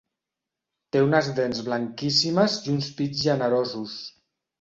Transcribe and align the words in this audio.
Té 0.95 1.01
unes 1.07 1.27
dents 1.39 1.59
blanquíssimes 1.67 2.55
i 2.69 2.73
uns 2.77 2.89
pits 3.03 3.21
generosos. 3.27 3.95